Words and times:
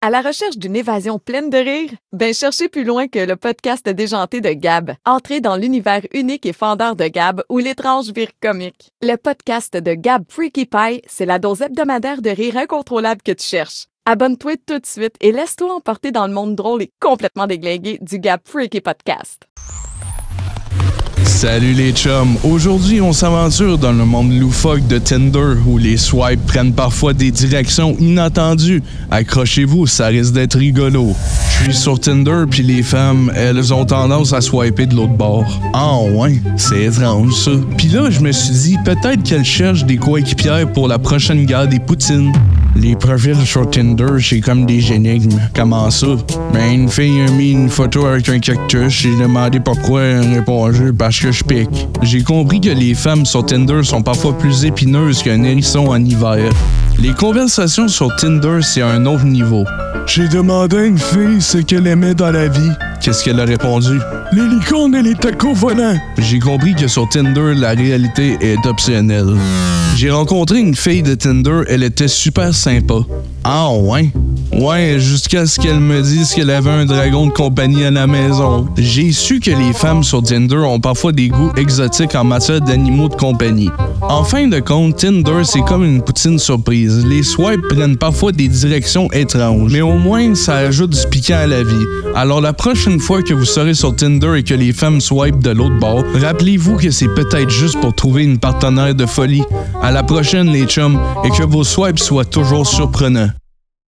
À 0.00 0.10
la 0.10 0.20
recherche 0.20 0.56
d'une 0.56 0.76
évasion 0.76 1.18
pleine 1.18 1.50
de 1.50 1.58
rire? 1.58 1.90
Ben 2.12 2.32
cherchez 2.32 2.68
plus 2.68 2.84
loin 2.84 3.08
que 3.08 3.18
le 3.18 3.34
podcast 3.34 3.84
déjanté 3.88 4.40
de 4.40 4.50
Gab. 4.50 4.92
Entrez 5.04 5.40
dans 5.40 5.56
l'univers 5.56 6.02
unique 6.12 6.46
et 6.46 6.52
fendeur 6.52 6.94
de 6.94 7.08
Gab 7.08 7.42
où 7.48 7.58
l'étrange 7.58 8.12
vire 8.12 8.30
comique. 8.40 8.92
Le 9.02 9.16
podcast 9.16 9.76
de 9.76 9.94
Gab 9.94 10.22
Freaky 10.28 10.66
Pie, 10.66 11.02
c'est 11.08 11.26
la 11.26 11.40
dose 11.40 11.62
hebdomadaire 11.62 12.22
de 12.22 12.30
rire 12.30 12.58
incontrôlable 12.58 13.22
que 13.22 13.32
tu 13.32 13.44
cherches. 13.44 13.86
Abonne-toi 14.06 14.52
tout 14.64 14.78
de 14.78 14.86
suite 14.86 15.16
et 15.20 15.32
laisse-toi 15.32 15.74
emporter 15.74 16.12
dans 16.12 16.28
le 16.28 16.32
monde 16.32 16.54
drôle 16.54 16.82
et 16.82 16.92
complètement 17.00 17.48
déglingué 17.48 17.98
du 18.00 18.20
Gab 18.20 18.38
Freaky 18.44 18.80
Podcast. 18.80 19.48
Salut 21.38 21.72
les 21.72 21.92
chums! 21.92 22.36
Aujourd'hui, 22.42 23.00
on 23.00 23.12
s'aventure 23.12 23.78
dans 23.78 23.92
le 23.92 24.04
monde 24.04 24.32
loufoque 24.32 24.84
de 24.88 24.98
Tinder 24.98 25.54
où 25.68 25.78
les 25.78 25.96
swipes 25.96 26.44
prennent 26.48 26.72
parfois 26.72 27.12
des 27.12 27.30
directions 27.30 27.96
inattendues. 28.00 28.82
Accrochez-vous, 29.12 29.86
ça 29.86 30.08
risque 30.08 30.32
d'être 30.32 30.58
rigolo. 30.58 31.14
Je 31.60 31.66
suis 31.66 31.74
sur 31.74 32.00
Tinder 32.00 32.42
puis 32.50 32.64
les 32.64 32.82
femmes, 32.82 33.30
elles 33.36 33.72
ont 33.72 33.84
tendance 33.84 34.32
à 34.32 34.40
swiper 34.40 34.86
de 34.86 34.96
l'autre 34.96 35.12
bord. 35.12 35.60
Ah 35.74 35.98
ouais, 36.12 36.42
c'est 36.56 36.86
étrange 36.86 37.32
ça. 37.34 37.52
Puis 37.76 37.86
là, 37.86 38.10
je 38.10 38.18
me 38.18 38.32
suis 38.32 38.50
dit 38.50 38.76
peut-être 38.84 39.22
qu'elles 39.22 39.44
cherchent 39.44 39.84
des 39.84 39.96
coéquipières 39.96 40.72
pour 40.72 40.88
la 40.88 40.98
prochaine 40.98 41.46
guerre 41.46 41.68
des 41.68 41.78
poutines. 41.78 42.32
Les 42.80 42.94
profils 42.94 43.44
sur 43.44 43.68
Tinder, 43.68 44.20
c'est 44.20 44.40
comme 44.40 44.64
des 44.64 44.92
énigmes. 44.92 45.40
Comment 45.52 45.90
ça? 45.90 46.06
Ben, 46.52 46.72
une 46.72 46.88
fille 46.88 47.20
a 47.22 47.30
mis 47.32 47.50
une 47.50 47.68
photo 47.68 48.06
avec 48.06 48.28
un 48.28 48.38
cactus, 48.38 48.88
j'ai 48.88 49.16
demandé 49.16 49.58
pourquoi, 49.58 50.02
elle 50.02 50.18
a 50.18 50.34
répondu 50.36 50.92
parce 50.92 51.18
que 51.18 51.32
je 51.32 51.42
pique. 51.42 51.88
J'ai 52.02 52.22
compris 52.22 52.60
que 52.60 52.70
les 52.70 52.94
femmes 52.94 53.26
sur 53.26 53.44
Tinder 53.44 53.82
sont 53.82 54.02
parfois 54.02 54.38
plus 54.38 54.64
épineuses 54.64 55.24
qu'un 55.24 55.42
hérisson 55.42 55.88
en 55.88 56.04
hiver. 56.04 56.52
Les 57.00 57.12
conversations 57.14 57.88
sur 57.88 58.14
Tinder, 58.14 58.60
c'est 58.62 58.82
un 58.82 59.06
autre 59.06 59.24
niveau. 59.24 59.64
J'ai 60.06 60.28
demandé 60.28 60.76
à 60.76 60.84
une 60.84 60.98
fille 60.98 61.40
ce 61.40 61.58
qu'elle 61.58 61.88
aimait 61.88 62.14
dans 62.14 62.30
la 62.30 62.46
vie. 62.46 62.70
Qu'est-ce 63.00 63.24
qu'elle 63.24 63.40
a 63.40 63.44
répondu? 63.44 64.00
Les 64.32 64.46
licornes 64.48 64.94
et 64.94 65.02
les 65.02 65.14
tacos 65.14 65.54
volants. 65.54 65.96
J'ai 66.18 66.38
compris 66.38 66.74
que 66.74 66.88
sur 66.88 67.08
Tinder, 67.08 67.54
la 67.54 67.70
réalité 67.70 68.36
est 68.40 68.66
optionnelle. 68.66 69.36
J'ai 69.96 70.10
rencontré 70.10 70.58
une 70.58 70.74
fille 70.74 71.02
de 71.02 71.14
Tinder, 71.14 71.62
elle 71.68 71.82
était 71.82 72.08
super 72.08 72.54
sympa. 72.54 73.00
Ah 73.44 73.70
ouais? 73.72 74.10
Ouais, 74.52 74.96
jusqu'à 74.98 75.46
ce 75.46 75.60
qu'elle 75.60 75.78
me 75.78 76.02
dise 76.02 76.34
qu'elle 76.34 76.50
avait 76.50 76.70
un 76.70 76.84
dragon 76.84 77.26
de 77.26 77.32
compagnie 77.32 77.84
à 77.84 77.90
la 77.90 78.06
maison. 78.06 78.66
J'ai 78.76 79.12
su 79.12 79.40
que 79.40 79.50
les 79.50 79.72
femmes 79.72 80.02
sur 80.02 80.22
Tinder 80.22 80.56
ont 80.56 80.80
parfois 80.80 81.12
des 81.12 81.28
goûts 81.28 81.52
exotiques 81.56 82.14
en 82.14 82.24
matière 82.24 82.60
d'animaux 82.60 83.08
de 83.08 83.14
compagnie. 83.14 83.70
En 84.00 84.24
fin 84.24 84.48
de 84.48 84.58
compte, 84.58 84.96
Tinder, 84.96 85.44
c'est 85.44 85.60
comme 85.60 85.84
une 85.84 86.02
poutine 86.02 86.38
surprise. 86.38 87.04
Les 87.06 87.22
swipes 87.22 87.68
prennent 87.68 87.96
parfois 87.96 88.32
des 88.32 88.48
directions 88.48 89.10
étranges, 89.12 89.70
mais 89.70 89.82
au 89.82 89.96
moins, 89.96 90.34
ça 90.34 90.56
ajoute 90.56 90.90
du 90.90 91.06
piquant 91.08 91.38
à 91.38 91.46
la 91.46 91.62
vie. 91.62 91.84
Alors 92.16 92.40
la 92.40 92.52
prochaine 92.52 93.00
fois 93.00 93.22
que 93.22 93.34
vous 93.34 93.44
serez 93.44 93.74
sur 93.74 93.94
Tinder 93.94 94.38
et 94.38 94.42
que 94.42 94.54
les 94.54 94.72
femmes 94.72 95.00
swipent 95.00 95.42
de 95.42 95.50
l'autre 95.50 95.78
bord, 95.78 96.04
rappelez-vous 96.14 96.76
que 96.76 96.90
c'est 96.90 97.14
peut-être 97.14 97.50
juste 97.50 97.80
pour 97.80 97.94
trouver 97.94 98.24
une 98.24 98.38
partenaire 98.38 98.94
de 98.94 99.06
folie. 99.06 99.44
À 99.82 99.92
la 99.92 100.02
prochaine, 100.02 100.50
les 100.50 100.64
chums, 100.64 100.98
et 101.24 101.30
que 101.30 101.44
vos 101.44 101.64
swipes 101.64 101.98
soient 101.98 102.24
toujours 102.24 102.66
surprenants. 102.66 103.30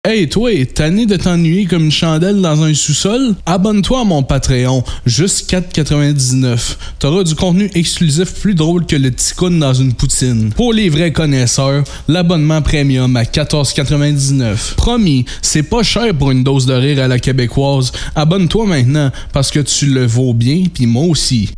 Hey 0.09 0.31
toi, 0.31 0.51
tanné 0.65 1.05
de 1.05 1.15
t'ennuyer 1.17 1.67
comme 1.67 1.84
une 1.84 1.91
chandelle 1.93 2.41
dans 2.41 2.62
un 2.62 2.73
sous-sol? 2.73 3.34
Abonne-toi 3.45 4.01
à 4.01 4.05
mon 4.05 4.23
Patreon, 4.23 4.83
juste 5.05 5.53
4,99. 5.53 6.77
T'auras 6.98 7.23
du 7.23 7.34
contenu 7.34 7.70
exclusif 7.75 8.33
plus 8.41 8.55
drôle 8.55 8.87
que 8.87 8.97
le 8.97 9.12
ticoun 9.12 9.59
dans 9.59 9.75
une 9.75 9.93
poutine. 9.93 10.55
Pour 10.56 10.73
les 10.73 10.89
vrais 10.89 11.12
connaisseurs, 11.12 11.84
l'abonnement 12.09 12.62
premium 12.62 13.15
à 13.15 13.25
14,99. 13.25 14.75
Promis, 14.77 15.27
c'est 15.43 15.65
pas 15.65 15.83
cher 15.83 16.15
pour 16.15 16.31
une 16.31 16.45
dose 16.45 16.65
de 16.65 16.73
rire 16.73 17.03
à 17.03 17.06
la 17.06 17.19
québécoise. 17.19 17.93
Abonne-toi 18.15 18.65
maintenant, 18.65 19.12
parce 19.34 19.51
que 19.51 19.61
tu 19.61 19.84
le 19.84 20.06
vaux 20.06 20.33
bien, 20.33 20.62
puis 20.73 20.87
moi 20.87 21.05
aussi. 21.05 21.51